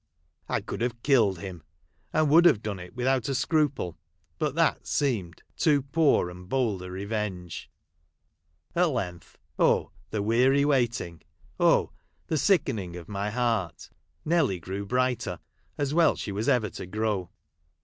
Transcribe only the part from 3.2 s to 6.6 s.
a scruple, but that seemed too poor and